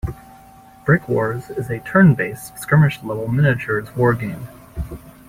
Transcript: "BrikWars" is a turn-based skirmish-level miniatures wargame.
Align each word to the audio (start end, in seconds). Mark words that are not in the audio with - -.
"BrikWars" 0.83 1.55
is 1.55 1.69
a 1.69 1.77
turn-based 1.77 2.57
skirmish-level 2.57 3.27
miniatures 3.27 3.89
wargame. 3.89 4.47